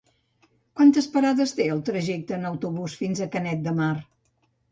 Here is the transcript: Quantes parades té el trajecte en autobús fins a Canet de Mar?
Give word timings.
Quantes 0.79 1.07
parades 1.17 1.53
té 1.59 1.67
el 1.73 1.83
trajecte 1.91 2.35
en 2.39 2.49
autobús 2.51 2.97
fins 3.03 3.21
a 3.21 3.27
Canet 3.37 3.63
de 3.67 3.77
Mar? 3.83 3.93